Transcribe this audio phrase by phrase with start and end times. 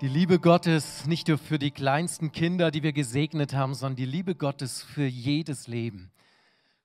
[0.00, 4.04] Die Liebe Gottes nicht nur für die kleinsten Kinder, die wir gesegnet haben, sondern die
[4.04, 6.10] Liebe Gottes für jedes Leben,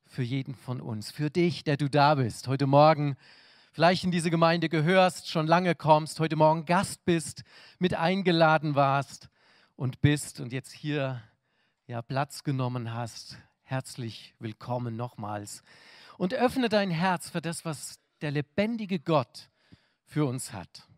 [0.06, 3.18] für jeden von uns, für dich, der du da bist, heute Morgen
[3.72, 7.44] vielleicht in diese Gemeinde gehörst, schon lange kommst, heute Morgen Gast bist,
[7.80, 9.30] mit eingeladen warst
[9.76, 11.20] und bist und jetzt hier
[11.88, 13.40] ja, Platz genommen hast.
[13.64, 15.64] Herzlich willkommen nochmals.
[16.20, 19.50] Und öffne dein Herz für das, was der lebendige Gott
[20.06, 20.89] für uns hat.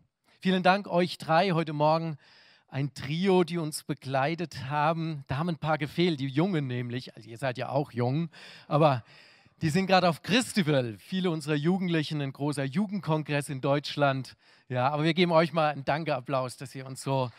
[0.42, 2.18] Vielen Dank euch drei heute Morgen,
[2.66, 5.22] ein Trio, die uns begleitet haben.
[5.28, 7.14] Da haben ein paar gefehlt, die Jungen nämlich.
[7.14, 8.28] Also ihr seid ja auch jung,
[8.66, 9.04] aber
[9.60, 10.96] die sind gerade auf Christival.
[10.98, 14.34] Viele unserer Jugendlichen, ein großer Jugendkongress in Deutschland.
[14.68, 17.30] Ja, aber wir geben euch mal einen Dankeapplaus, dass ihr uns so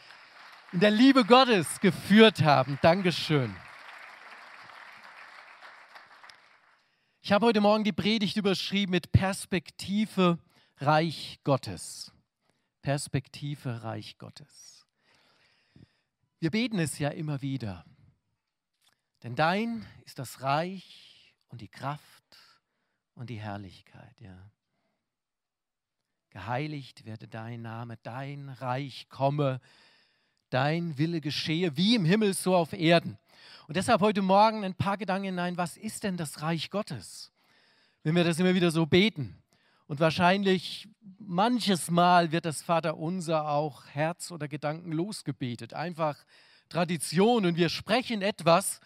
[0.71, 2.79] in der Liebe Gottes geführt haben.
[2.81, 3.53] Dankeschön.
[7.21, 10.37] Ich habe heute Morgen die Predigt überschrieben mit Perspektive
[10.77, 12.12] Reich Gottes.
[12.83, 14.85] Perspektive Reich Gottes.
[16.39, 17.85] Wir beten es ja immer wieder.
[19.23, 22.37] Denn dein ist das Reich und die Kraft
[23.15, 24.51] und die Herrlichkeit, ja.
[26.29, 29.61] Geheiligt werde dein Name, dein Reich komme,
[30.49, 33.17] dein Wille geschehe, wie im Himmel, so auf Erden.
[33.67, 37.31] Und deshalb heute Morgen ein paar Gedanken hinein, was ist denn das Reich Gottes?
[38.01, 39.42] Wenn wir das immer wieder so beten.
[39.93, 45.75] Und wahrscheinlich manches Mal wird das Vaterunser auch Herz oder Gedanken losgebetet.
[45.75, 46.17] Einfach
[46.67, 48.79] Tradition und wir sprechen etwas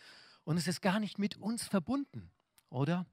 [0.44, 2.30] und es ist gar nicht mit uns verbunden,
[2.70, 3.06] oder?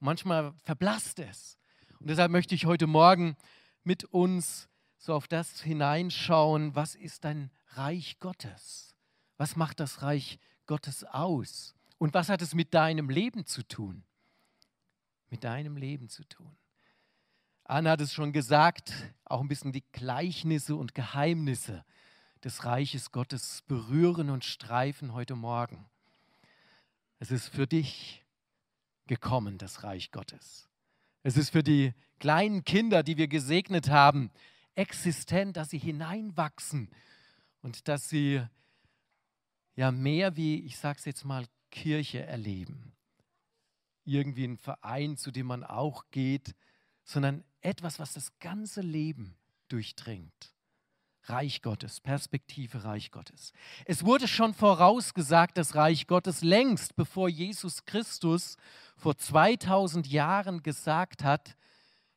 [0.00, 1.56] Manchmal verblasst es.
[2.00, 3.36] Und deshalb möchte ich heute Morgen
[3.84, 8.96] mit uns so auf das hineinschauen, was ist ein Reich Gottes?
[9.36, 11.76] Was macht das Reich Gottes aus?
[11.98, 14.02] Und was hat es mit deinem Leben zu tun?
[15.28, 16.56] Mit deinem Leben zu tun.
[17.70, 18.92] Anna hat es schon gesagt,
[19.24, 21.84] auch ein bisschen die Gleichnisse und Geheimnisse
[22.42, 25.88] des Reiches Gottes berühren und streifen heute Morgen.
[27.20, 28.26] Es ist für dich
[29.06, 30.68] gekommen, das Reich Gottes.
[31.22, 34.32] Es ist für die kleinen Kinder, die wir gesegnet haben,
[34.74, 36.90] existent, dass sie hineinwachsen
[37.62, 38.42] und dass sie
[39.76, 42.96] ja mehr wie, ich sage es jetzt mal, Kirche erleben.
[44.04, 46.56] Irgendwie ein Verein, zu dem man auch geht,
[47.10, 49.36] sondern etwas, was das ganze Leben
[49.68, 50.54] durchdringt.
[51.24, 53.52] Reich Gottes, Perspektive Reich Gottes.
[53.84, 58.56] Es wurde schon vorausgesagt, das Reich Gottes längst, bevor Jesus Christus
[58.96, 61.56] vor 2000 Jahren gesagt hat,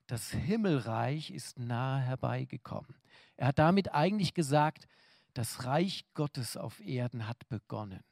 [0.08, 2.96] das Himmelreich ist nahe herbeigekommen.
[3.36, 4.88] Er hat damit eigentlich gesagt,
[5.34, 8.04] das Reich Gottes auf Erden hat begonnen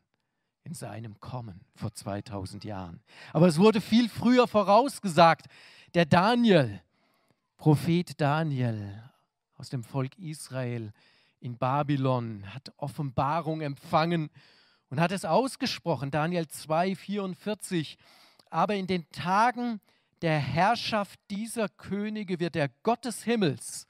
[0.63, 3.01] in seinem Kommen vor 2000 Jahren.
[3.33, 5.47] Aber es wurde viel früher vorausgesagt.
[5.93, 6.81] Der Daniel,
[7.57, 9.03] Prophet Daniel
[9.57, 10.93] aus dem Volk Israel
[11.39, 14.29] in Babylon, hat Offenbarung empfangen
[14.89, 16.11] und hat es ausgesprochen.
[16.11, 17.97] Daniel 2, 44.
[18.49, 19.81] Aber in den Tagen
[20.21, 23.87] der Herrschaft dieser Könige wird der Gott des Himmels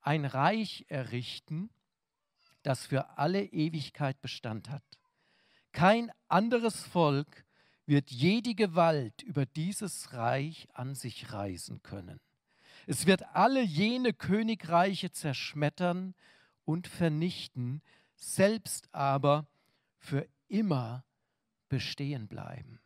[0.00, 1.70] ein Reich errichten,
[2.62, 4.82] das für alle Ewigkeit Bestand hat.
[5.74, 7.44] Kein anderes Volk
[7.84, 12.20] wird jede Gewalt über dieses Reich an sich reißen können.
[12.86, 16.14] Es wird alle jene Königreiche zerschmettern
[16.64, 17.82] und vernichten,
[18.14, 19.48] selbst aber
[19.98, 21.04] für immer
[21.68, 22.78] bestehen bleiben.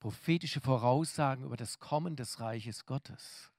[0.00, 3.50] Prophetische Voraussagen über das Kommen des Reiches Gottes.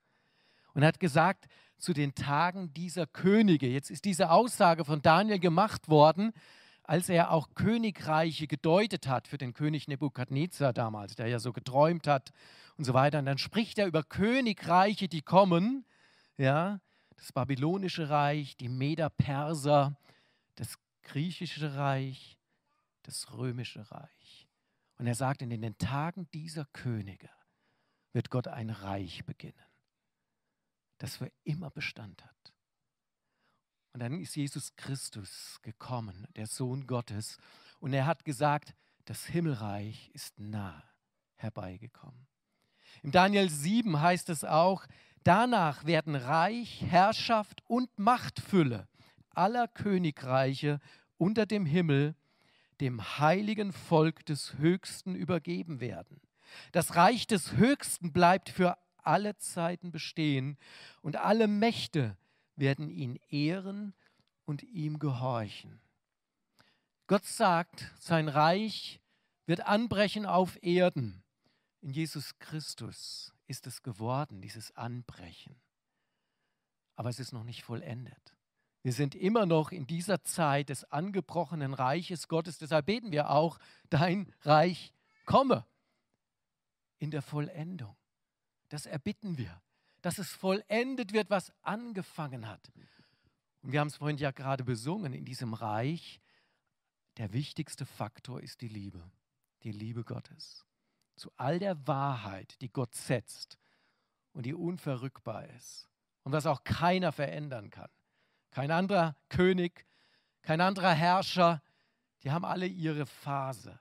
[0.75, 1.47] Und er hat gesagt,
[1.79, 6.33] zu den Tagen dieser Könige, jetzt ist diese Aussage von Daniel gemacht worden,
[6.83, 12.07] als er auch Königreiche gedeutet hat für den König Nebukadnezar damals, der ja so geträumt
[12.07, 12.31] hat
[12.77, 13.19] und so weiter.
[13.19, 15.85] Und dann spricht er über Königreiche, die kommen,
[16.37, 16.79] ja,
[17.15, 19.95] das babylonische Reich, die Meder-Perser,
[20.55, 22.37] das griechische Reich,
[23.03, 24.47] das römische Reich.
[24.97, 27.29] Und er sagt, in den Tagen dieser Könige
[28.13, 29.65] wird Gott ein Reich beginnen,
[30.97, 32.53] das für immer Bestand hat.
[33.93, 37.37] Und dann ist Jesus Christus gekommen, der Sohn Gottes,
[37.79, 38.73] und er hat gesagt,
[39.05, 40.83] das Himmelreich ist nah
[41.35, 42.27] herbeigekommen.
[43.01, 44.85] Im Daniel 7 heißt es auch,
[45.23, 48.87] danach werden Reich, Herrschaft und Machtfülle
[49.33, 50.79] aller Königreiche
[51.17, 52.15] unter dem Himmel
[52.79, 56.19] dem heiligen Volk des Höchsten übergeben werden.
[56.71, 60.57] Das Reich des Höchsten bleibt für alle Zeiten bestehen
[61.01, 62.17] und alle Mächte
[62.61, 63.93] werden ihn ehren
[64.45, 65.81] und ihm gehorchen.
[67.07, 69.01] Gott sagt, sein Reich
[69.45, 71.23] wird anbrechen auf Erden.
[71.81, 75.59] In Jesus Christus ist es geworden, dieses Anbrechen.
[76.95, 78.37] Aber es ist noch nicht vollendet.
[78.83, 82.59] Wir sind immer noch in dieser Zeit des angebrochenen Reiches Gottes.
[82.59, 83.59] Deshalb beten wir auch,
[83.89, 84.93] dein Reich
[85.25, 85.65] komme
[86.99, 87.95] in der Vollendung.
[88.69, 89.61] Das erbitten wir,
[90.01, 92.71] dass es vollendet wird, was angefangen hat.
[93.61, 96.19] Und wir haben es vorhin ja gerade besungen, in diesem Reich,
[97.17, 99.11] der wichtigste Faktor ist die Liebe,
[99.63, 100.65] die Liebe Gottes.
[101.15, 103.59] Zu all der Wahrheit, die Gott setzt
[104.31, 105.89] und die unverrückbar ist
[106.23, 107.89] und was auch keiner verändern kann
[108.51, 109.87] kein anderer König,
[110.41, 111.63] kein anderer Herrscher,
[112.23, 113.79] die haben alle ihre Phase.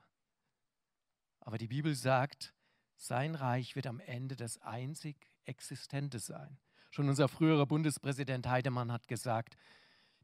[1.40, 2.54] Aber die Bibel sagt,
[2.96, 6.56] sein Reich wird am Ende das einzig Existente sein.
[6.90, 9.56] Schon unser früherer Bundespräsident Heidemann hat gesagt,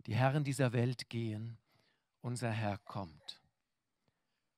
[0.06, 1.58] die Herren dieser Welt gehen,
[2.22, 3.42] unser Herr kommt.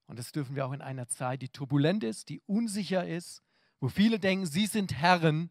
[0.06, 3.42] Und das dürfen wir auch in einer Zeit, die turbulent ist, die unsicher ist,
[3.80, 5.50] wo viele denken, sie sind Herren,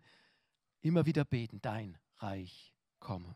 [0.81, 3.35] immer wieder beten, dein Reich komme.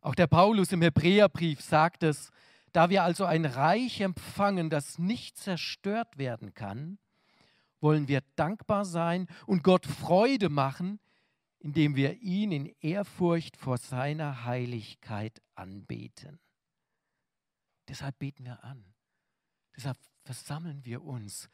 [0.00, 2.32] Auch der Paulus im Hebräerbrief sagt es,
[2.72, 6.98] da wir also ein Reich empfangen, das nicht zerstört werden kann,
[7.80, 10.98] wollen wir dankbar sein und Gott Freude machen,
[11.64, 16.38] indem wir ihn in Ehrfurcht vor seiner Heiligkeit anbeten.
[17.88, 18.84] Deshalb beten wir an.
[19.74, 21.48] Deshalb versammeln wir uns,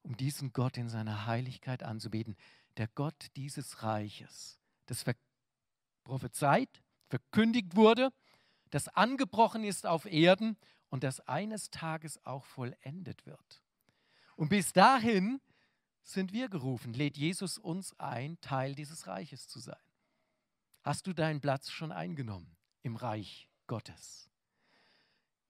[0.00, 2.38] um diesen Gott in seiner Heiligkeit anzubeten.
[2.78, 5.04] Der Gott dieses Reiches, das
[6.04, 8.14] prophezeit, verkündigt wurde,
[8.70, 10.56] das angebrochen ist auf Erden
[10.88, 13.62] und das eines Tages auch vollendet wird.
[14.36, 15.38] Und bis dahin
[16.02, 19.76] sind wir gerufen, lädt Jesus uns ein, Teil dieses Reiches zu sein.
[20.82, 24.30] Hast du deinen Platz schon eingenommen im Reich Gottes?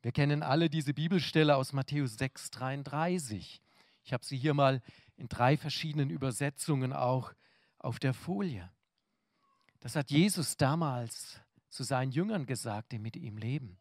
[0.02, 3.60] Wir kennen alle diese Bibelstelle aus Matthäus 6, 33.
[4.02, 4.82] Ich habe sie hier mal
[5.16, 7.34] in drei verschiedenen Übersetzungen auch
[7.78, 8.70] auf der Folie.
[9.80, 13.78] Das hat Jesus damals zu seinen Jüngern gesagt, die mit ihm leben.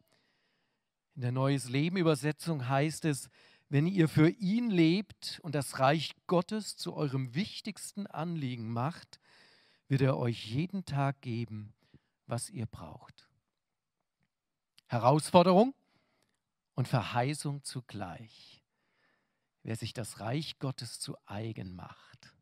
[1.16, 3.28] In der Neues Leben Übersetzung heißt es,
[3.70, 9.20] wenn ihr für ihn lebt und das Reich Gottes zu eurem wichtigsten Anliegen macht,
[9.86, 11.72] wird er euch jeden Tag geben,
[12.26, 13.28] was ihr braucht.
[14.88, 15.72] Herausforderung
[16.74, 18.64] und Verheißung zugleich.
[19.62, 22.34] Wer sich das Reich Gottes zu eigen macht,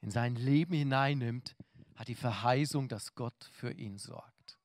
[0.00, 1.54] in sein Leben hineinnimmt,
[1.96, 4.58] hat die Verheißung, dass Gott für ihn sorgt.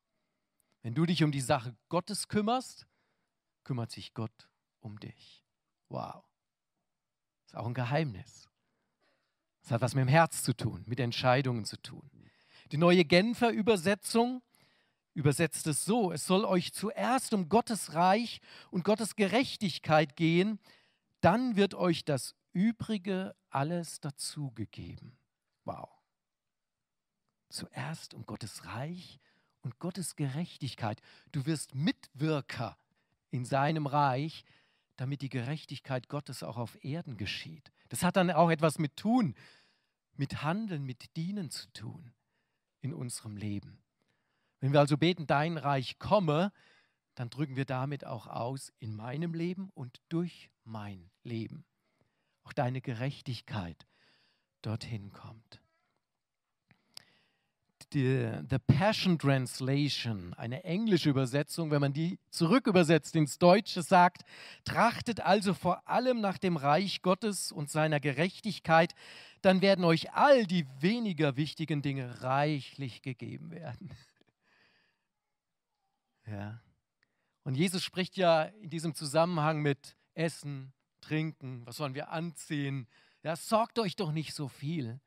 [0.83, 2.87] Wenn du dich um die Sache Gottes kümmerst,
[3.65, 4.49] kümmert sich Gott
[4.79, 5.40] um dich.
[5.91, 6.23] Wow.
[7.45, 8.49] Ist auch ein Geheimnis.
[9.61, 12.09] Das hat was mit dem Herz zu tun, mit Entscheidungen zu tun.
[12.71, 14.41] Die neue Genfer Übersetzung
[15.13, 18.39] übersetzt es so, es soll euch zuerst um Gottes Reich
[18.71, 20.59] und Gottes Gerechtigkeit gehen,
[21.19, 25.17] dann wird euch das Übrige alles dazugegeben.
[25.65, 25.89] Wow.
[27.49, 29.19] Zuerst um Gottes Reich
[29.59, 31.01] und Gottes Gerechtigkeit.
[31.33, 32.77] Du wirst Mitwirker
[33.29, 34.45] in seinem Reich,
[35.01, 37.71] damit die Gerechtigkeit Gottes auch auf Erden geschieht.
[37.89, 39.33] Das hat dann auch etwas mit Tun,
[40.15, 42.13] mit Handeln, mit Dienen zu tun
[42.81, 43.81] in unserem Leben.
[44.59, 46.53] Wenn wir also beten, dein Reich komme,
[47.15, 51.65] dann drücken wir damit auch aus in meinem Leben und durch mein Leben.
[52.43, 53.87] Auch deine Gerechtigkeit
[54.61, 55.63] dorthin kommt
[57.93, 64.23] die The Passion Translation, eine englische Übersetzung, wenn man die zurückübersetzt ins Deutsche, sagt,
[64.63, 68.93] trachtet also vor allem nach dem Reich Gottes und seiner Gerechtigkeit,
[69.41, 73.91] dann werden euch all die weniger wichtigen Dinge reichlich gegeben werden.
[76.27, 76.61] Ja.
[77.43, 82.87] Und Jesus spricht ja in diesem Zusammenhang mit Essen, Trinken, was sollen wir anziehen?
[83.23, 85.01] Ja, sorgt euch doch nicht so viel.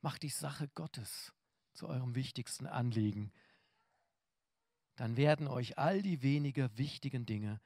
[0.00, 1.32] Macht die Sache Gottes
[1.78, 3.32] zu eurem wichtigsten Anliegen,
[4.96, 7.60] dann werden euch all die weniger wichtigen Dinge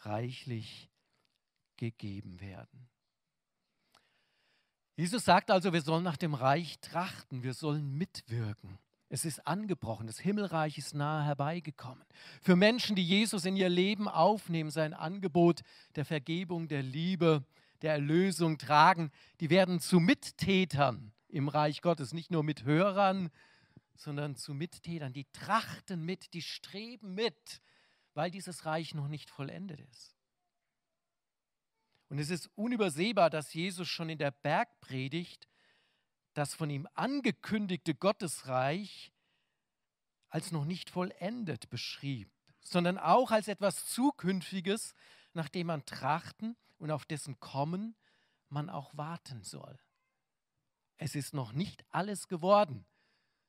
[0.00, 0.90] reichlich
[1.76, 2.88] gegeben werden.
[4.96, 8.78] Jesus sagt also, wir sollen nach dem Reich trachten, wir sollen mitwirken.
[9.10, 12.04] Es ist angebrochen, das Himmelreich ist nahe herbeigekommen.
[12.40, 15.60] Für Menschen, die Jesus in ihr Leben aufnehmen, sein Angebot
[15.94, 17.44] der Vergebung, der Liebe,
[17.82, 19.10] der Erlösung tragen,
[19.40, 23.30] die werden zu Mittätern im Reich Gottes, nicht nur mit Hörern,
[23.98, 25.12] sondern zu Mittätern.
[25.12, 27.60] Die trachten mit, die streben mit,
[28.14, 30.16] weil dieses Reich noch nicht vollendet ist.
[32.08, 35.46] Und es ist unübersehbar, dass Jesus schon in der Bergpredigt
[36.32, 39.12] das von ihm angekündigte Gottesreich
[40.28, 42.30] als noch nicht vollendet beschrieb,
[42.62, 44.94] sondern auch als etwas Zukünftiges,
[45.32, 47.96] nach dem man trachten und auf dessen Kommen
[48.48, 49.78] man auch warten soll.
[50.96, 52.86] Es ist noch nicht alles geworden,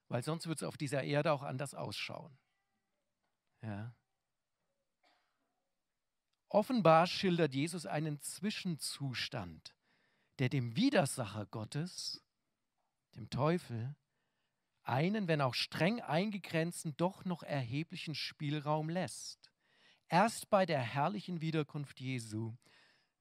[0.09, 2.37] weil sonst wird es auf dieser Erde auch anders ausschauen.
[3.61, 3.95] Ja.
[6.49, 9.75] Offenbar schildert Jesus einen Zwischenzustand,
[10.39, 12.23] der dem Widersacher Gottes,
[13.15, 13.95] dem Teufel,
[14.83, 19.51] einen, wenn auch streng eingegrenzten, doch noch erheblichen Spielraum lässt.
[20.07, 22.57] Erst bei der herrlichen Wiederkunft Jesu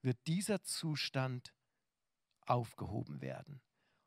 [0.01, 1.53] wird dieser Zustand
[2.47, 3.61] aufgehoben werden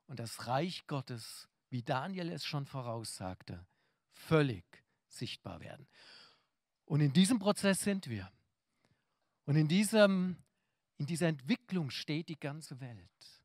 [0.07, 3.67] und das Reich Gottes, wie Daniel es schon voraussagte,
[4.12, 5.88] völlig sichtbar werden.
[6.85, 8.31] Und in diesem Prozess sind wir.
[9.47, 10.37] Und in, diesem,
[10.99, 13.43] in dieser Entwicklung steht die ganze Welt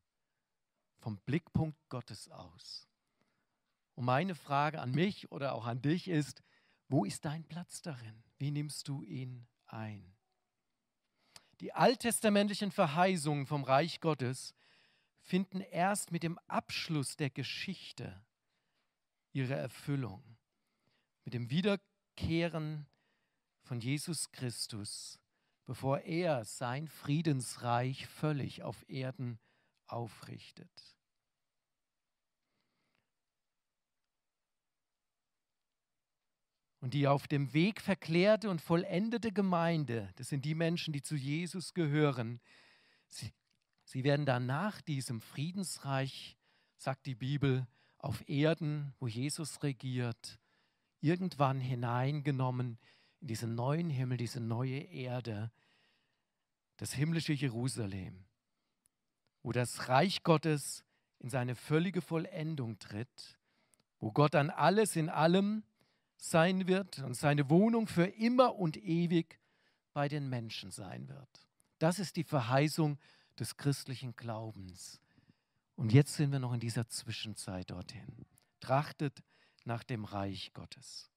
[0.98, 2.86] vom Blickpunkt Gottes aus.
[3.94, 6.42] Und meine Frage an mich oder auch an dich ist,
[6.88, 8.22] wo ist dein Platz darin?
[8.36, 10.14] Wie nimmst du ihn ein?
[11.60, 14.54] Die alttestamentlichen Verheißungen vom Reich Gottes
[15.28, 18.18] finden erst mit dem Abschluss der Geschichte
[19.32, 20.24] ihre Erfüllung,
[21.24, 22.86] mit dem Wiederkehren
[23.60, 25.20] von Jesus Christus,
[25.66, 29.38] bevor er sein Friedensreich völlig auf Erden
[29.86, 30.96] aufrichtet.
[36.80, 41.16] Und die auf dem Weg verklärte und vollendete Gemeinde, das sind die Menschen, die zu
[41.16, 42.40] Jesus gehören,
[43.08, 43.30] sie,
[43.88, 46.36] sie werden dann nach diesem Friedensreich,
[46.76, 47.66] sagt die Bibel,
[47.96, 50.38] auf Erden, wo Jesus regiert,
[51.00, 52.78] irgendwann hineingenommen
[53.20, 55.50] in diesen neuen Himmel, diese neue Erde,
[56.76, 58.26] das himmlische Jerusalem,
[59.42, 60.84] wo das Reich Gottes
[61.18, 63.38] in seine völlige Vollendung tritt,
[64.00, 65.64] wo Gott an alles in allem
[66.18, 69.40] sein wird und seine Wohnung für immer und ewig
[69.94, 71.48] bei den Menschen sein wird.
[71.78, 72.98] Das ist die Verheißung
[73.38, 75.00] des christlichen Glaubens.
[75.76, 78.26] Und jetzt sind wir noch in dieser Zwischenzeit dorthin.
[78.60, 79.22] Trachtet
[79.64, 81.10] nach dem Reich Gottes.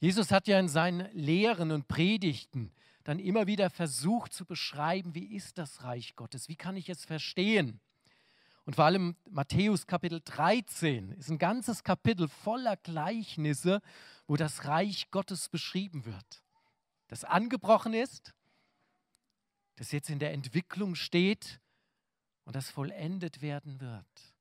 [0.00, 2.72] Jesus hat ja in seinen Lehren und Predigten
[3.04, 7.04] dann immer wieder versucht zu beschreiben, wie ist das Reich Gottes, wie kann ich es
[7.04, 7.80] verstehen.
[8.64, 13.80] Und vor allem Matthäus Kapitel 13 ist ein ganzes Kapitel voller Gleichnisse,
[14.26, 16.42] wo das Reich Gottes beschrieben wird.
[17.06, 18.34] Das angebrochen ist,
[19.78, 21.60] das jetzt in der Entwicklung steht
[22.44, 24.34] und das vollendet werden wird.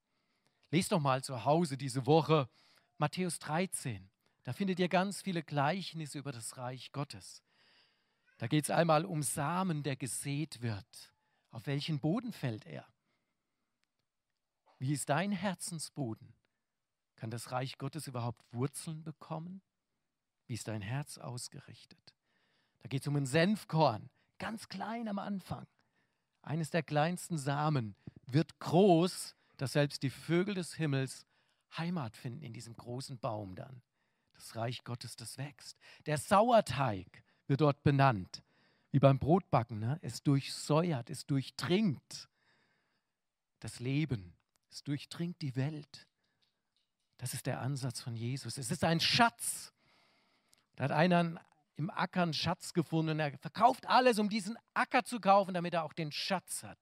[0.71, 2.49] Lest doch mal zu Hause diese Woche
[2.97, 4.09] Matthäus 13.
[4.43, 7.43] Da findet ihr ganz viele Gleichnisse über das Reich Gottes.
[8.39, 11.13] Da geht es einmal um Samen, der gesät wird.
[11.51, 12.87] Auf welchen Boden fällt er?
[14.79, 16.33] Wie ist dein Herzensboden?
[17.15, 19.61] Kann das Reich Gottes überhaupt Wurzeln bekommen?
[20.47, 22.15] Wie ist dein Herz ausgerichtet?
[22.79, 25.67] Da geht es um ein Senfkorn, ganz klein am Anfang.
[26.41, 31.25] Eines der kleinsten Samen wird groß, dass selbst die Vögel des Himmels
[31.77, 33.81] Heimat finden in diesem großen Baum dann.
[34.33, 35.77] Das Reich Gottes, das wächst.
[36.05, 38.43] Der Sauerteig wird dort benannt,
[38.91, 39.79] wie beim Brotbacken.
[39.79, 39.99] Ne?
[40.01, 42.29] Es durchsäuert, es durchdringt
[43.59, 44.35] das Leben.
[44.69, 46.07] Es durchdringt die Welt.
[47.17, 48.57] Das ist der Ansatz von Jesus.
[48.57, 49.73] Es ist ein Schatz.
[50.75, 51.41] Da hat einer
[51.77, 55.73] im Acker einen Schatz gefunden und er verkauft alles, um diesen Acker zu kaufen, damit
[55.73, 56.79] er auch den Schatz hat.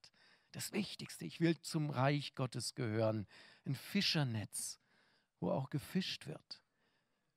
[0.54, 3.28] Das Wichtigste, ich will zum Reich Gottes gehören.
[3.66, 4.80] Ein Fischernetz,
[5.42, 6.62] wo auch gefischt wird,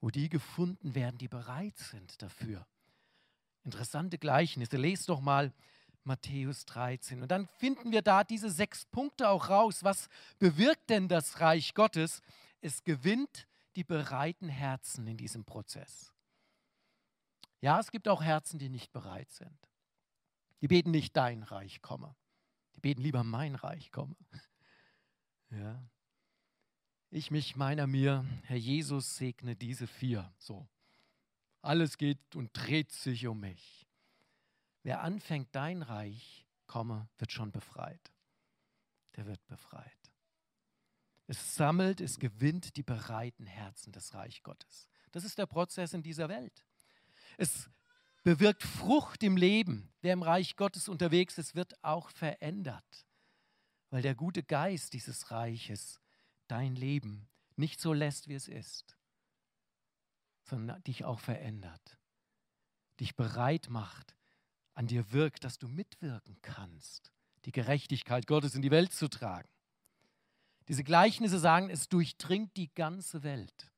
[0.00, 2.64] wo die gefunden werden, die bereit sind dafür.
[3.64, 4.76] Interessante Gleichnisse.
[4.76, 5.52] Lest doch mal
[6.04, 7.22] Matthäus 13.
[7.22, 9.82] Und dann finden wir da diese sechs Punkte auch raus.
[9.82, 12.22] Was bewirkt denn das Reich Gottes?
[12.60, 16.12] Es gewinnt die bereiten Herzen in diesem Prozess.
[17.60, 19.58] Ja, es gibt auch Herzen, die nicht bereit sind.
[20.60, 22.14] Die beten nicht dein Reich komme.
[22.76, 24.16] Die beten lieber mein Reich komme.
[25.50, 25.82] Ja.
[27.08, 30.30] Ich mich meiner mir, Herr Jesus segne diese vier.
[30.36, 30.68] So.
[31.62, 33.88] Alles geht und dreht sich um mich.
[34.82, 38.12] Wer anfängt, dein Reich komme, wird schon befreit.
[39.16, 40.12] Der wird befreit.
[41.26, 44.88] Es sammelt, es gewinnt die bereiten Herzen des Reich Gottes.
[45.12, 46.66] Das ist der Prozess in dieser Welt.
[47.36, 47.68] Es
[48.22, 49.92] bewirkt Frucht im Leben.
[50.00, 53.06] Wer im Reich Gottes unterwegs ist, wird auch verändert,
[53.90, 56.00] weil der gute Geist dieses Reiches
[56.46, 58.96] dein Leben nicht so lässt, wie es ist,
[60.44, 61.98] sondern dich auch verändert,
[63.00, 64.14] dich bereit macht,
[64.74, 67.12] an dir wirkt, dass du mitwirken kannst,
[67.44, 69.48] die Gerechtigkeit Gottes in die Welt zu tragen.
[70.68, 73.72] Diese Gleichnisse sagen, es durchdringt die ganze Welt.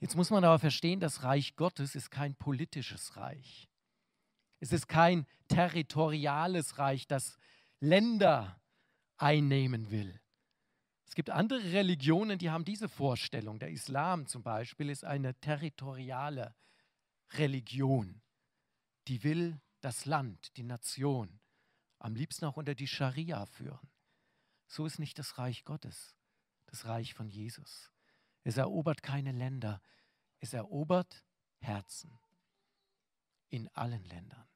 [0.00, 3.68] Jetzt muss man aber verstehen, das Reich Gottes ist kein politisches Reich.
[4.60, 7.38] Es ist kein territoriales Reich, das
[7.80, 8.60] Länder
[9.16, 10.20] einnehmen will.
[11.06, 13.58] Es gibt andere Religionen, die haben diese Vorstellung.
[13.58, 16.54] Der Islam zum Beispiel ist eine territoriale
[17.32, 18.20] Religion.
[19.08, 21.40] Die will das Land, die Nation,
[21.98, 23.88] am liebsten auch unter die Scharia führen.
[24.66, 26.14] So ist nicht das Reich Gottes,
[26.66, 27.90] das Reich von Jesus.
[28.44, 29.80] Es erobert keine Länder,
[30.40, 31.24] es erobert
[31.60, 32.18] Herzen
[33.50, 34.46] in allen Ländern.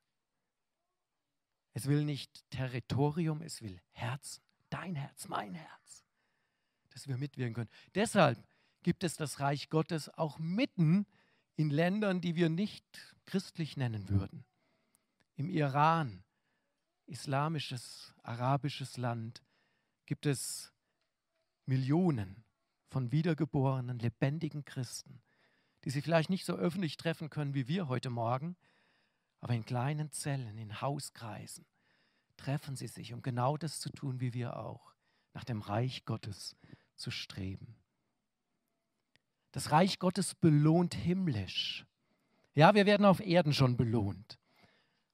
[1.74, 4.42] Es will nicht Territorium, es will Herzen.
[4.68, 6.04] Dein Herz, mein Herz.
[6.90, 7.70] Dass wir mitwirken können.
[7.94, 8.38] Deshalb
[8.82, 11.06] gibt es das Reich Gottes auch mitten
[11.56, 12.84] in Ländern, die wir nicht
[13.26, 14.44] christlich nennen würden.
[15.36, 16.22] Im Iran,
[17.06, 19.42] islamisches, arabisches Land,
[20.06, 20.72] gibt es
[21.64, 22.44] Millionen
[22.92, 25.22] von wiedergeborenen, lebendigen Christen,
[25.84, 28.54] die sie vielleicht nicht so öffentlich treffen können wie wir heute Morgen,
[29.40, 31.64] aber in kleinen Zellen, in Hauskreisen
[32.36, 34.94] treffen sie sich, um genau das zu tun, wie wir auch,
[35.32, 36.54] nach dem Reich Gottes
[36.94, 37.76] zu streben.
[39.52, 41.86] Das Reich Gottes belohnt himmlisch.
[42.54, 44.38] Ja, wir werden auf Erden schon belohnt.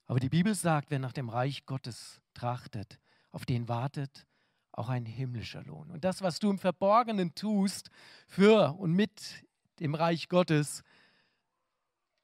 [0.07, 2.99] Aber die Bibel sagt, wer nach dem Reich Gottes trachtet,
[3.31, 4.27] auf den wartet
[4.79, 5.91] auch ein himmlischer Lohn.
[5.91, 7.91] Und das, was du im Verborgenen tust
[8.27, 9.45] für und mit
[9.81, 10.83] dem Reich Gottes,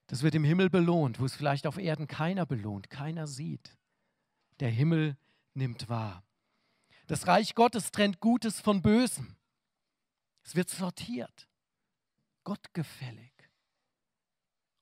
[0.07, 3.77] das wird im Himmel belohnt, wo es vielleicht auf Erden keiner belohnt, keiner sieht.
[4.61, 5.17] Der Himmel
[5.55, 6.23] nimmt wahr.
[7.07, 9.37] Das Reich Gottes trennt Gutes von Bösem.
[10.43, 11.49] Es wird sortiert,
[12.45, 13.33] gottgefällig.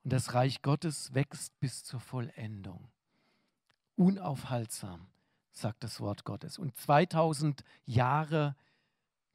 [0.04, 2.90] Und das Reich Gottes wächst bis zur Vollendung.
[3.94, 5.11] Unaufhaltsam,
[5.52, 6.58] sagt das Wort Gottes.
[6.58, 8.56] Und 2000 Jahre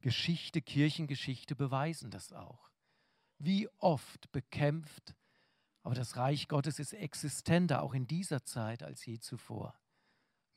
[0.01, 2.71] Geschichte, Kirchengeschichte beweisen das auch.
[3.39, 5.15] Wie oft bekämpft
[5.87, 9.79] aber das Reich Gottes ist existenter, auch in dieser Zeit, als je zuvor.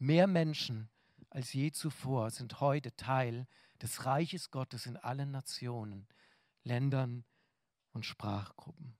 [0.00, 0.90] Mehr Menschen
[1.28, 3.46] als je zuvor sind heute Teil
[3.80, 6.08] des Reiches Gottes in allen Nationen,
[6.64, 7.24] Ländern
[7.92, 8.98] und Sprachgruppen.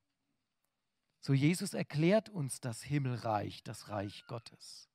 [1.19, 4.89] So Jesus erklärt uns das Himmelreich, das Reich Gottes.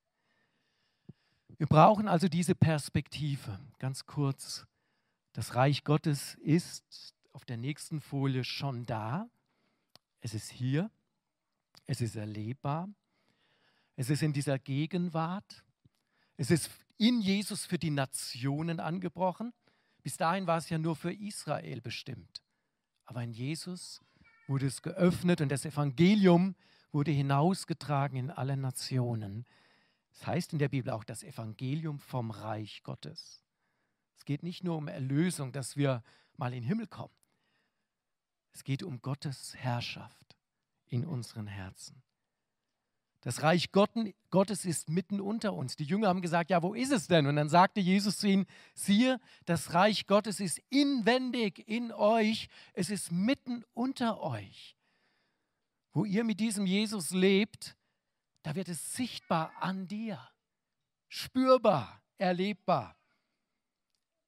[1.57, 3.59] Wir brauchen also diese Perspektive.
[3.79, 4.65] Ganz kurz,
[5.33, 9.29] das Reich Gottes ist auf der nächsten Folie schon da.
[10.21, 10.89] Es ist hier
[11.87, 12.89] es ist erlebbar,
[13.95, 15.63] es ist in dieser Gegenwart,
[16.37, 19.53] es ist in Jesus für die Nationen angebrochen.
[20.01, 22.41] Bis dahin war es ja nur für Israel bestimmt.
[23.05, 24.01] Aber in Jesus
[24.47, 26.55] wurde es geöffnet und das Evangelium
[26.91, 29.45] wurde hinausgetragen in alle Nationen.
[30.17, 33.43] Das heißt in der Bibel auch das Evangelium vom Reich Gottes.
[34.17, 36.03] Es geht nicht nur um Erlösung, dass wir
[36.37, 37.13] mal in den Himmel kommen.
[38.53, 40.37] Es geht um Gottes Herrschaft
[40.87, 42.01] in unseren Herzen.
[43.19, 45.75] Das Reich Gottes ist mitten unter uns.
[45.75, 47.25] Die Jünger haben gesagt, ja, wo ist es denn?
[47.25, 52.89] Und dann sagte Jesus zu ihnen, siehe, das Reich Gottes ist inwendig in euch, es
[52.89, 54.77] ist mitten unter euch.
[55.91, 57.75] Wo ihr mit diesem Jesus lebt,
[58.45, 60.19] da wird es sichtbar an dir,
[61.07, 62.95] spürbar, erlebbar.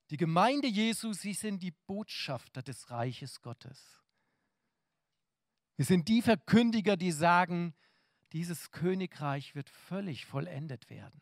[0.10, 4.02] Die Gemeinde Jesu, sie sind die Botschafter des Reiches Gottes.
[5.76, 7.76] Wir sind die Verkündiger, die sagen,
[8.32, 11.22] dieses Königreich wird völlig vollendet werden.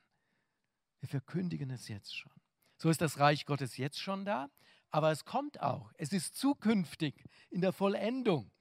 [1.02, 2.32] Wir verkündigen es jetzt schon.
[2.78, 4.50] So ist das Reich Gottes jetzt schon da,
[4.90, 5.92] aber es kommt auch.
[5.98, 8.54] Es ist zukünftig in der Vollendung.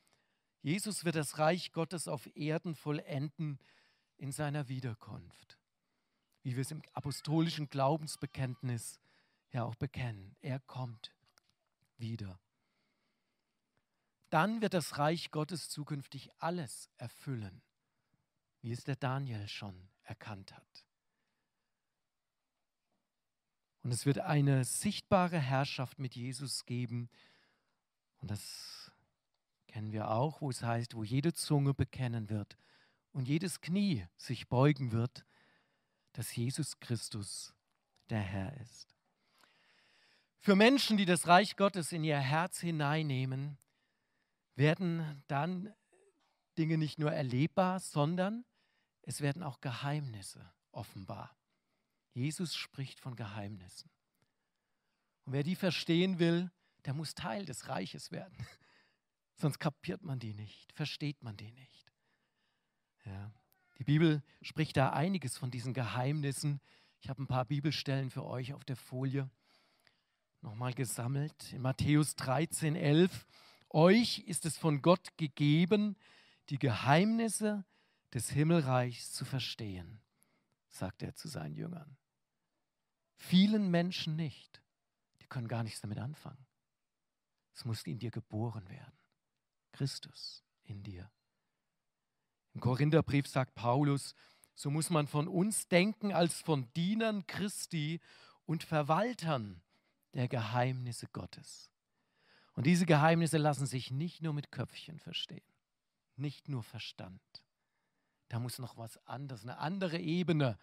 [0.61, 3.61] Jesus wird das Reich Gottes auf Erden vollenden
[4.17, 5.59] in seiner Wiederkunft.
[6.43, 9.01] Wie wir es im apostolischen Glaubensbekenntnis
[9.51, 10.37] ja auch bekennen.
[10.41, 11.15] Er kommt
[11.97, 12.39] wieder
[14.35, 17.63] dann wird das Reich Gottes zukünftig alles erfüllen,
[18.63, 20.85] wie es der Daniel schon erkannt hat.
[23.85, 27.09] Und es wird eine sichtbare Herrschaft mit Jesus geben.
[28.19, 28.91] Und das
[29.69, 32.57] kennen wir auch, wo es heißt, wo jede Zunge bekennen wird
[33.15, 35.25] und jedes Knie sich beugen wird,
[36.13, 37.55] dass Jesus Christus
[38.11, 38.95] der Herr ist.
[40.41, 43.57] Für Menschen, die das Reich Gottes in ihr Herz hineinnehmen,
[44.57, 45.73] werden dann
[46.59, 48.45] Dinge nicht nur erlebbar, sondern
[49.03, 51.37] es werden auch Geheimnisse offenbar.
[52.13, 53.91] Jesus spricht von Geheimnissen.
[55.25, 56.51] Und wer die verstehen will,
[56.85, 58.37] der muss Teil des Reiches werden.
[59.37, 61.84] Sonst kapiert man die nicht, versteht man die nicht.
[63.05, 63.33] Ja.
[63.79, 66.61] Die Bibel spricht da einiges von diesen Geheimnissen.
[67.01, 69.29] Ich habe ein paar Bibelstellen für euch auf der Folie
[70.41, 71.53] nochmal gesammelt.
[71.53, 73.27] In Matthäus 13, 11
[73.71, 75.97] euch ist es von Gott gegeben,
[76.51, 77.65] die Geheimnisse
[78.13, 80.01] des Himmelreichs zu verstehen,
[80.69, 81.97] sagt er zu seinen Jüngern.
[83.17, 84.63] Vielen Menschen nicht.
[85.21, 86.47] Die können gar nichts damit anfangen.
[87.55, 88.99] Es muss in dir geboren werden.
[89.73, 91.11] Christus in dir.
[92.55, 94.15] Im Korintherbrief sagt Paulus,
[94.55, 98.01] so muss man von uns denken als von Dienern Christi
[98.47, 99.61] und Verwaltern
[100.15, 101.71] der Geheimnisse Gottes.
[102.55, 105.45] Und diese Geheimnisse lassen sich nicht nur mit Köpfchen verstehen,
[106.17, 107.21] nicht nur Verstand.
[108.29, 110.57] Da muss noch was anderes, eine andere Ebene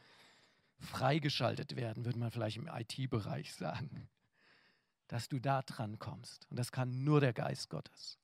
[0.80, 4.10] freigeschaltet werden, würde man vielleicht im IT-Bereich sagen,
[5.08, 6.50] dass du da dran kommst.
[6.50, 8.18] Und das kann nur der Geist Gottes.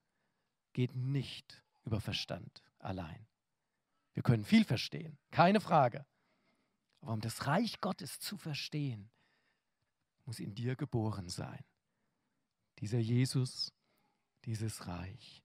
[0.71, 3.27] Geht nicht über Verstand allein.
[4.17, 6.03] Wir können viel verstehen, keine Frage.
[7.01, 9.11] Aber um das Reich Gottes zu verstehen,
[10.25, 11.63] muss in dir geboren sein.
[12.79, 13.71] Dieser Jesus,
[14.45, 15.43] dieses Reich.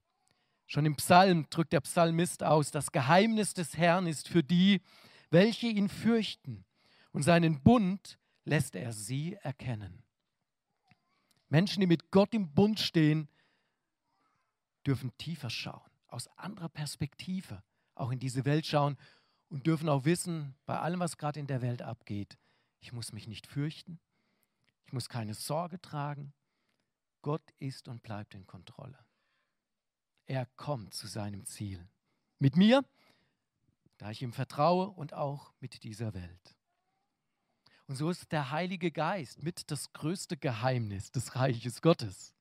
[0.65, 4.81] Schon im Psalm drückt der Psalmist aus, das Geheimnis des Herrn ist für die,
[5.29, 6.65] welche ihn fürchten,
[7.11, 10.01] und seinen Bund lässt er sie erkennen.
[11.47, 13.29] Menschen, die mit Gott im Bund stehen,
[14.83, 17.61] dürfen tiefer schauen, aus anderer Perspektive
[18.03, 18.97] auch in diese Welt schauen
[19.49, 22.37] und dürfen auch wissen, bei allem, was gerade in der Welt abgeht,
[22.81, 23.99] ich muss mich nicht fürchten,
[24.85, 26.33] ich muss keine Sorge tragen.
[27.21, 28.99] Gott ist und bleibt in Kontrolle.
[30.25, 31.87] Er kommt zu seinem Ziel.
[32.39, 32.83] Mit mir,
[33.97, 36.57] da ich ihm vertraue und auch mit dieser Welt.
[37.87, 42.33] Und so ist der Heilige Geist mit das größte Geheimnis des Reiches Gottes.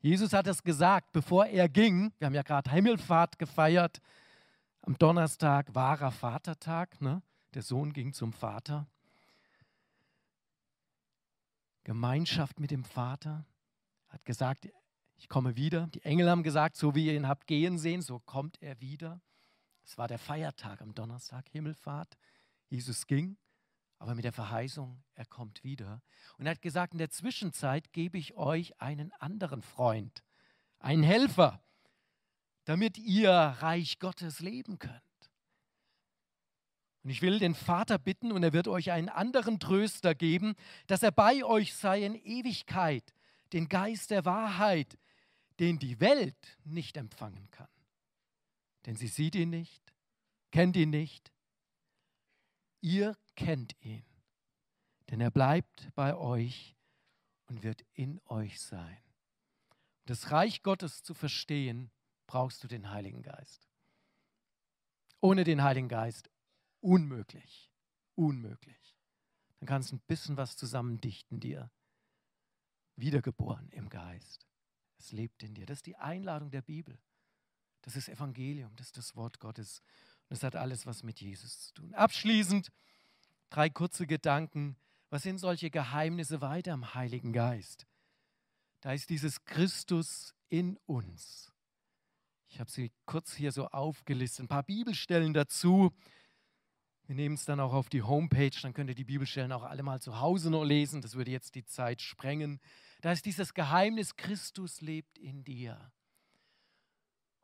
[0.00, 2.12] Jesus hat es gesagt, bevor er ging.
[2.18, 4.00] Wir haben ja gerade Himmelfahrt gefeiert.
[4.84, 7.00] Am Donnerstag wahrer Vatertag.
[7.00, 7.22] Ne?
[7.54, 8.88] Der Sohn ging zum Vater.
[11.84, 13.46] Gemeinschaft mit dem Vater.
[14.08, 14.68] Hat gesagt,
[15.16, 15.86] ich komme wieder.
[15.88, 19.20] Die Engel haben gesagt, so wie ihr ihn habt gehen sehen, so kommt er wieder.
[19.84, 22.18] Es war der Feiertag am Donnerstag, Himmelfahrt.
[22.68, 23.36] Jesus ging,
[23.98, 26.02] aber mit der Verheißung, er kommt wieder.
[26.38, 30.24] Und er hat gesagt, in der Zwischenzeit gebe ich euch einen anderen Freund,
[30.80, 31.62] einen Helfer,
[32.64, 35.02] damit ihr Reich Gottes leben könnt.
[37.02, 40.54] Und ich will den Vater bitten, und er wird euch einen anderen Tröster geben,
[40.86, 43.12] dass er bei euch sei in Ewigkeit,
[43.52, 44.98] den Geist der Wahrheit,
[45.58, 47.68] den die Welt nicht empfangen kann.
[48.86, 49.92] Denn sie sieht ihn nicht,
[50.50, 51.32] kennt ihn nicht.
[52.80, 54.04] Ihr kennt ihn,
[55.10, 56.76] denn er bleibt bei euch
[57.46, 58.98] und wird in euch sein.
[60.06, 61.92] Das Reich Gottes zu verstehen,
[62.32, 63.68] brauchst du den Heiligen Geist.
[65.20, 66.30] Ohne den Heiligen Geist
[66.80, 67.70] unmöglich.
[68.14, 68.96] Unmöglich.
[69.58, 71.70] Dann kannst du ein bisschen was zusammendichten dir.
[72.96, 74.46] Wiedergeboren im Geist.
[74.98, 75.66] Es lebt in dir.
[75.66, 76.98] Das ist die Einladung der Bibel.
[77.82, 79.82] Das ist Evangelium, das ist das Wort Gottes.
[80.30, 81.92] Und das hat alles was mit Jesus zu tun.
[81.92, 82.72] Abschließend
[83.50, 84.78] drei kurze Gedanken.
[85.10, 87.86] Was sind solche Geheimnisse weiter im Heiligen Geist?
[88.80, 91.51] Da ist dieses Christus in uns.
[92.52, 94.44] Ich habe sie kurz hier so aufgelistet.
[94.44, 95.90] Ein paar Bibelstellen dazu.
[97.06, 99.82] Wir nehmen es dann auch auf die Homepage, dann könnt ihr die Bibelstellen auch alle
[99.82, 101.00] mal zu Hause noch lesen.
[101.00, 102.60] Das würde jetzt die Zeit sprengen.
[103.00, 105.92] Da ist dieses Geheimnis, Christus lebt in dir.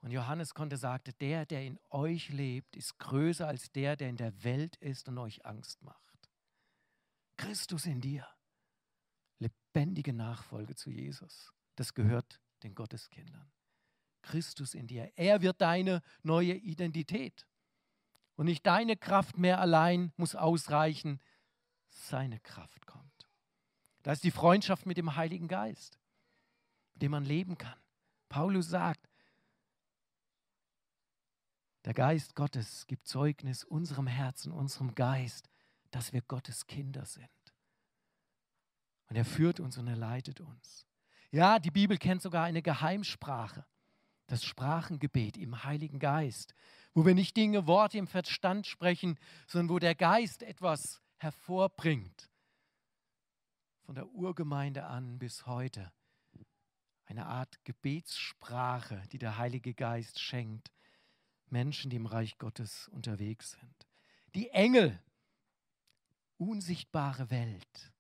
[0.03, 4.19] Und Johannes konnte sagte, der, der in euch lebt, ist größer als der, der in
[4.19, 6.31] der Welt ist und euch Angst macht.
[7.39, 8.29] Christus in dir.
[9.39, 11.51] Lebendige Nachfolge zu Jesus.
[11.77, 13.51] Das gehört den Gotteskindern.
[14.29, 15.11] Christus in dir.
[15.17, 17.47] Er wird deine neue Identität.
[18.37, 21.21] Und nicht deine Kraft mehr allein muss ausreichen,
[21.89, 23.29] seine Kraft kommt.
[24.03, 25.99] Da ist die Freundschaft mit dem Heiligen Geist,
[26.93, 27.81] mit dem man leben kann.
[28.29, 29.09] Paulus sagt,
[31.85, 35.49] der Geist Gottes gibt Zeugnis unserem Herzen, unserem Geist,
[35.91, 37.29] dass wir Gottes Kinder sind.
[39.09, 40.87] Und er führt uns und er leitet uns.
[41.31, 43.65] Ja, die Bibel kennt sogar eine Geheimsprache
[44.29, 46.55] das Sprachengebet im Heiligen Geist,
[46.95, 52.31] wo wir nicht Dinge, Worte im Verstand sprechen, sondern wo der Geist etwas hervorbringt.
[53.85, 55.91] Von der Urgemeinde an bis heute.
[57.07, 60.71] Eine Art Gebetssprache, die der Heilige Geist schenkt.
[61.47, 63.87] Menschen, die im Reich Gottes unterwegs sind.
[64.35, 65.03] Die Engel,
[66.37, 67.93] unsichtbare Welt,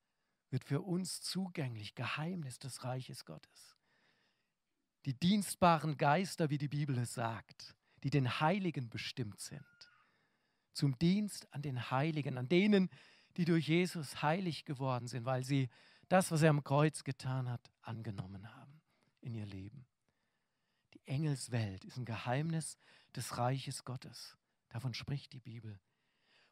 [0.51, 3.78] wird für uns zugänglich, Geheimnis des Reiches Gottes
[5.07, 9.65] die dienstbaren Geister, wie die Bibel es sagt, die den Heiligen bestimmt sind.
[10.73, 12.91] Zum Dienst an den Heiligen, an denen,
[13.37, 15.69] die durch Jesus heilig geworden sind, weil sie
[16.09, 18.81] das, was er am Kreuz getan hat, angenommen haben
[19.21, 19.87] in ihr Leben.
[20.95, 22.79] Die Engelswelt ist ein Geheimnis
[23.15, 24.37] des Reiches Gottes.
[24.69, 25.79] Davon spricht die Bibel.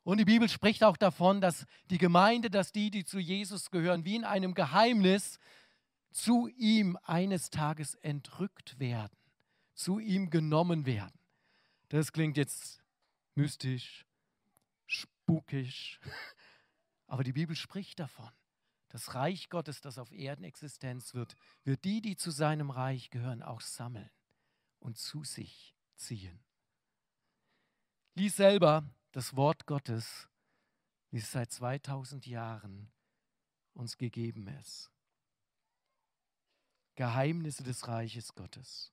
[0.02, 4.04] Und die Bibel spricht auch davon, dass die Gemeinde, dass die, die zu Jesus gehören,
[4.04, 5.38] wie in einem Geheimnis
[6.16, 9.16] zu ihm eines Tages entrückt werden,
[9.74, 11.18] zu ihm genommen werden.
[11.90, 12.82] Das klingt jetzt
[13.34, 14.06] mystisch,
[14.86, 16.00] spukisch.
[17.06, 18.30] Aber die Bibel spricht davon.
[18.88, 23.42] Das Reich Gottes, das auf Erden Existenz wird, wird die, die zu seinem Reich gehören,
[23.42, 24.10] auch sammeln
[24.78, 26.42] und zu sich ziehen.
[28.14, 30.30] Lies selber das Wort Gottes,
[31.10, 32.90] wie es seit 2000 Jahren
[33.74, 34.90] uns gegeben ist.
[36.96, 38.92] Geheimnisse des Reiches Gottes.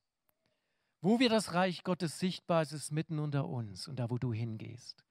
[1.01, 4.31] Wo wir das Reich Gottes sichtbar ist, ist mitten unter uns und da, wo du
[4.31, 5.03] hingehst.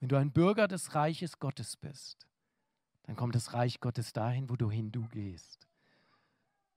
[0.00, 2.26] Wenn du ein Bürger des Reiches Gottes bist,
[3.04, 5.66] dann kommt das Reich Gottes dahin, wo du hin du gehst.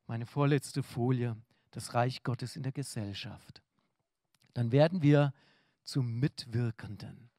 [0.08, 1.36] Meine vorletzte Folie,
[1.72, 3.62] das Reich Gottes in der Gesellschaft.
[4.54, 5.34] Dann werden wir
[5.84, 7.30] zu Mitwirkenden,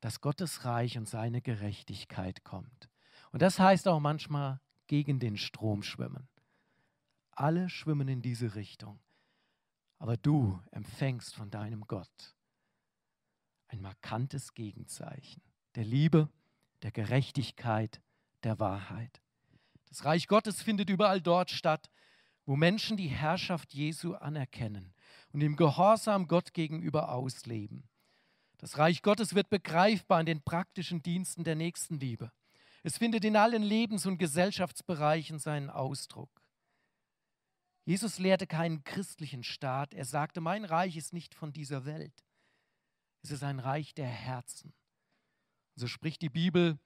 [0.00, 2.88] dass Gottes Reich und seine Gerechtigkeit kommt.
[3.32, 6.28] Und das heißt auch manchmal gegen den Strom schwimmen.
[7.36, 8.98] Alle schwimmen in diese Richtung.
[9.98, 12.34] Aber du empfängst von deinem Gott
[13.68, 15.42] ein markantes Gegenzeichen
[15.74, 16.28] der Liebe,
[16.82, 18.00] der Gerechtigkeit,
[18.42, 19.20] der Wahrheit.
[19.88, 21.90] Das Reich Gottes findet überall dort statt,
[22.46, 24.94] wo Menschen die Herrschaft Jesu anerkennen
[25.32, 27.88] und im Gehorsam Gott gegenüber ausleben.
[28.58, 32.32] Das Reich Gottes wird begreifbar in den praktischen Diensten der Nächstenliebe.
[32.82, 36.45] Es findet in allen Lebens- und Gesellschaftsbereichen seinen Ausdruck.
[37.86, 39.94] Jesus lehrte keinen christlichen Staat.
[39.94, 42.24] Er sagte, mein Reich ist nicht von dieser Welt.
[43.22, 44.74] Es ist ein Reich der Herzen.
[45.76, 46.80] So spricht die Bibel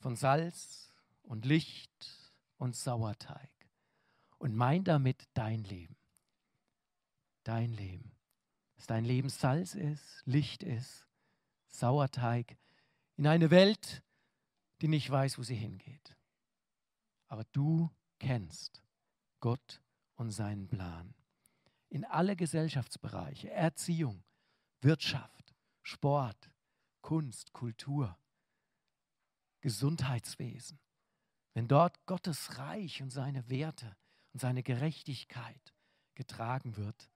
[0.00, 3.52] von Salz und Licht und Sauerteig
[4.38, 5.96] und meint damit dein Leben.
[7.44, 8.16] Dein Leben.
[8.74, 11.06] Dass dein Leben Salz ist, Licht ist,
[11.68, 12.56] Sauerteig
[13.16, 14.02] in eine Welt,
[14.80, 16.16] die nicht weiß, wo sie hingeht.
[17.28, 18.83] Aber du kennst
[19.44, 19.82] Gott
[20.14, 21.14] und seinen Plan.
[21.90, 24.24] In alle Gesellschaftsbereiche, Erziehung,
[24.80, 26.50] Wirtschaft, Sport,
[27.02, 28.18] Kunst, Kultur,
[29.60, 30.80] Gesundheitswesen,
[31.52, 33.94] wenn dort Gottes Reich und seine Werte
[34.32, 35.74] und seine Gerechtigkeit
[36.14, 37.10] getragen wird,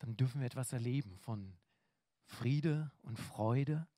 [0.00, 1.56] dann dürfen wir etwas erleben von
[2.26, 3.88] Friede und Freude,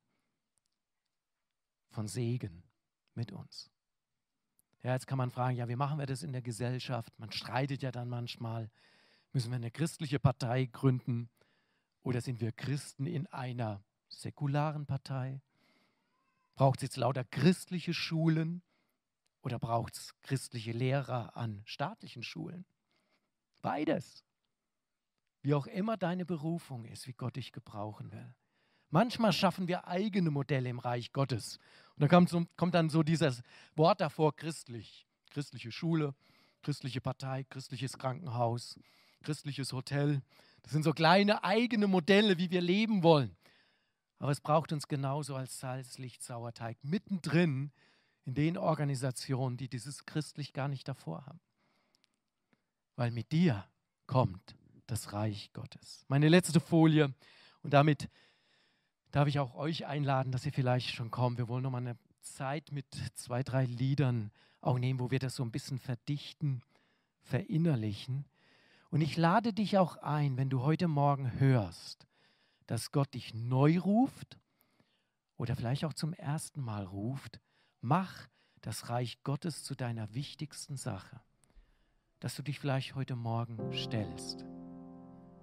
[1.88, 2.62] von Segen
[3.12, 3.72] mit uns.
[4.82, 7.16] Ja, jetzt kann man fragen, ja, wie machen wir das in der Gesellschaft?
[7.18, 8.70] Man streitet ja dann manchmal.
[9.32, 11.30] Müssen wir eine christliche Partei gründen
[12.02, 15.40] oder sind wir Christen in einer säkularen Partei?
[16.54, 18.62] Braucht es jetzt lauter christliche Schulen
[19.42, 22.66] oder braucht es christliche Lehrer an staatlichen Schulen?
[23.62, 24.24] Beides.
[25.42, 28.34] Wie auch immer deine Berufung ist, wie Gott dich gebrauchen will.
[28.92, 31.58] Manchmal schaffen wir eigene Modelle im Reich Gottes.
[31.96, 33.42] Und da kommt, so, kommt dann so dieses
[33.74, 35.06] Wort davor, christlich.
[35.30, 36.14] Christliche Schule,
[36.60, 38.78] christliche Partei, christliches Krankenhaus,
[39.22, 40.20] christliches Hotel.
[40.60, 43.34] Das sind so kleine eigene Modelle, wie wir leben wollen.
[44.18, 47.72] Aber es braucht uns genauso als Salz, Licht, Sauerteig mittendrin
[48.26, 51.40] in den Organisationen, die dieses christlich gar nicht davor haben.
[52.96, 53.66] Weil mit dir
[54.06, 54.54] kommt
[54.86, 56.04] das Reich Gottes.
[56.08, 57.14] Meine letzte Folie
[57.62, 58.10] und damit
[59.12, 61.38] darf ich auch euch einladen, dass ihr vielleicht schon kommt.
[61.38, 65.36] Wir wollen noch mal eine Zeit mit zwei, drei Liedern auch nehmen, wo wir das
[65.36, 66.62] so ein bisschen verdichten,
[67.20, 68.24] verinnerlichen.
[68.90, 72.06] Und ich lade dich auch ein, wenn du heute Morgen hörst,
[72.66, 74.38] dass Gott dich neu ruft
[75.36, 77.40] oder vielleicht auch zum ersten Mal ruft,
[77.80, 78.28] mach
[78.60, 81.20] das Reich Gottes zu deiner wichtigsten Sache.
[82.20, 84.44] Dass du dich vielleicht heute Morgen stellst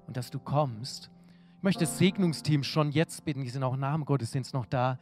[0.07, 1.11] und dass du kommst.
[1.59, 4.97] Ich möchte das Segnungsteam schon jetzt bitten, die sind auch nach dem Gottesdienst noch da,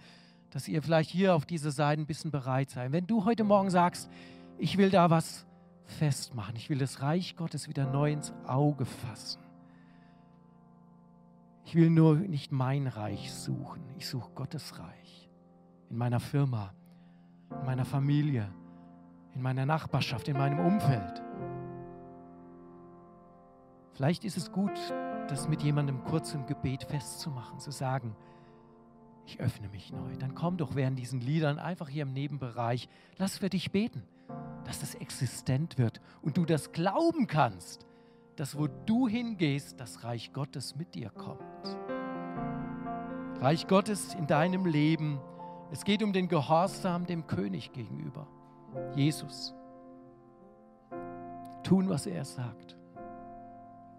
[0.49, 2.91] dass ihr vielleicht hier auf diese Seite ein bisschen bereit seid.
[2.91, 4.09] Wenn du heute Morgen sagst,
[4.57, 5.45] ich will da was
[5.85, 9.39] festmachen, ich will das Reich Gottes wieder neu ins Auge fassen,
[11.63, 15.29] ich will nur nicht mein Reich suchen, ich suche Gottes Reich.
[15.91, 16.73] In meiner Firma,
[17.51, 18.51] in meiner Familie,
[19.35, 21.21] in meiner Nachbarschaft, in meinem Umfeld.
[23.93, 24.71] Vielleicht ist es gut,
[25.27, 28.15] das mit jemandem kurz im Gebet festzumachen, zu sagen,
[29.25, 30.15] ich öffne mich neu.
[30.17, 32.87] Dann komm doch während diesen Liedern einfach hier im Nebenbereich,
[33.17, 34.03] lass für dich beten,
[34.63, 37.85] dass das existent wird und du das glauben kannst,
[38.37, 41.41] dass wo du hingehst, das Reich Gottes mit dir kommt.
[43.41, 45.19] Reich Gottes in deinem Leben.
[45.71, 48.27] Es geht um den Gehorsam dem König gegenüber,
[48.95, 49.53] Jesus.
[51.63, 52.76] Tun, was er sagt.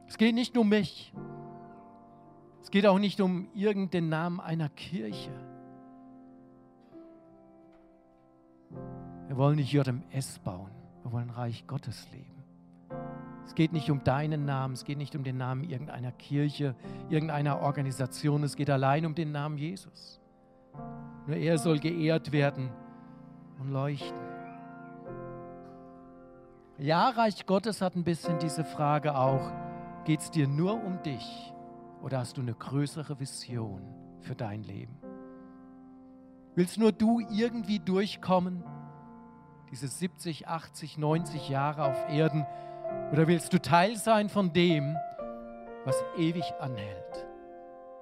[0.08, 1.12] Es geht nicht um mich.
[2.62, 5.30] Es geht auch nicht um irgendeinen Namen einer Kirche.
[9.28, 10.70] Wir wollen nicht JMS bauen.
[11.02, 12.42] Wir wollen Reich Gottes leben.
[13.44, 16.74] Es geht nicht um deinen Namen, es geht nicht um den Namen irgendeiner Kirche,
[17.08, 20.20] irgendeiner Organisation, es geht allein um den Namen Jesus.
[21.26, 22.70] Nur er soll geehrt werden
[23.58, 24.18] und leuchten.
[26.76, 29.50] Ja, Reich Gottes hat ein bisschen diese Frage auch,
[30.08, 31.52] geht es dir nur um dich
[32.02, 33.82] oder hast du eine größere Vision
[34.22, 34.96] für dein Leben?
[36.54, 38.64] Willst nur du irgendwie durchkommen,
[39.70, 42.46] diese 70, 80, 90 Jahre auf Erden,
[43.12, 44.96] oder willst du Teil sein von dem,
[45.84, 47.26] was ewig anhält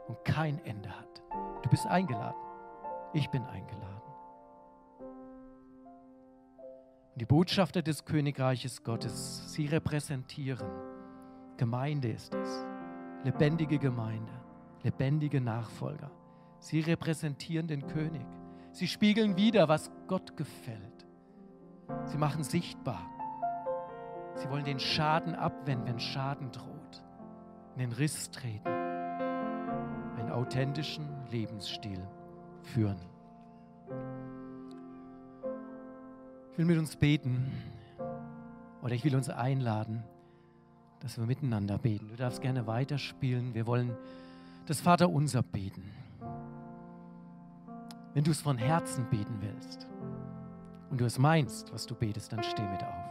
[0.06, 1.22] und kein Ende hat?
[1.64, 2.38] Du bist eingeladen.
[3.14, 3.82] Ich bin eingeladen.
[7.14, 10.85] Und die Botschafter des Königreiches Gottes, sie repräsentieren.
[11.56, 12.66] Gemeinde ist es.
[13.24, 14.32] Lebendige Gemeinde,
[14.82, 16.10] lebendige Nachfolger.
[16.58, 18.26] Sie repräsentieren den König.
[18.72, 21.06] Sie spiegeln wider, was Gott gefällt.
[22.04, 23.10] Sie machen sichtbar.
[24.34, 27.02] Sie wollen den Schaden abwenden, wenn Schaden droht.
[27.74, 28.68] In den Riss treten.
[28.68, 32.06] Einen authentischen Lebensstil
[32.62, 32.98] führen.
[36.52, 37.52] Ich will mit uns beten
[38.82, 40.04] oder ich will uns einladen,
[41.06, 42.08] dass wir miteinander beten.
[42.08, 43.54] Du darfst gerne weiterspielen.
[43.54, 43.96] Wir wollen
[44.66, 45.84] das Vaterunser beten.
[48.12, 49.86] Wenn du es von Herzen beten willst
[50.90, 53.04] und du es meinst, was du betest, dann steh mit auf.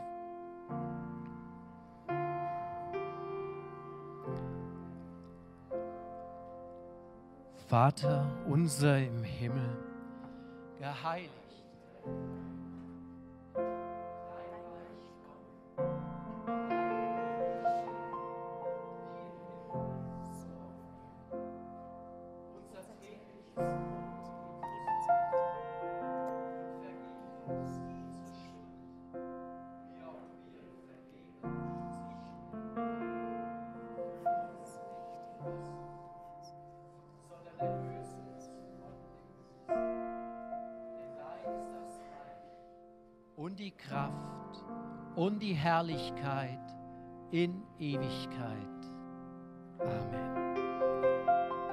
[7.69, 9.77] Vater unser im Himmel,
[10.79, 11.31] geheiligt
[45.65, 46.59] Herrlichkeit
[47.31, 48.85] in Ewigkeit.
[49.79, 50.24] Amen.